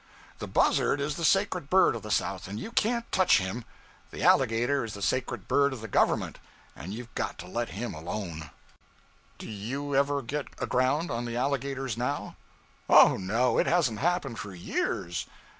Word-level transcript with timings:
The 0.39 0.47
buzzard 0.47 0.99
is 0.99 1.15
the 1.15 1.23
sacred 1.23 1.69
bird 1.69 1.95
of 1.95 2.01
the 2.01 2.09
South, 2.09 2.47
and 2.47 2.59
you 2.59 2.71
can't 2.71 3.05
touch 3.11 3.37
him; 3.37 3.65
the 4.09 4.23
alligator 4.23 4.83
is 4.83 4.95
the 4.95 5.01
sacred 5.03 5.47
bird 5.47 5.73
of 5.73 5.81
the 5.81 5.87
Government, 5.87 6.39
and 6.75 6.91
you've 6.91 7.13
got 7.13 7.37
to 7.37 7.47
let 7.47 7.69
him 7.69 7.93
alone.' 7.93 8.49
'Do 9.37 9.45
you 9.47 9.95
ever 9.95 10.23
get 10.23 10.47
aground 10.57 11.11
on 11.11 11.25
the 11.25 11.37
alligators 11.37 11.97
now?' 11.99 12.35
'Oh, 12.89 13.15
no! 13.15 13.59
it 13.59 13.67
hasn't 13.67 13.99
happened 13.99 14.39
for 14.39 14.55
years.' 14.55 15.27